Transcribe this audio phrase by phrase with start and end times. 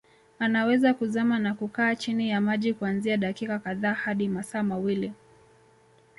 [0.39, 5.13] Anaweza kuzama na kukaa chini ya maji kuanzia dakika kadhaa hadi masaa mawili